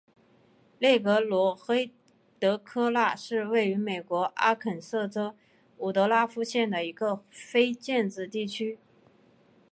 [0.79, 1.91] 内格罗黑
[2.39, 5.35] 德科纳是位于美国阿肯色州
[5.77, 8.79] 伍德拉夫县的一个非建制地区。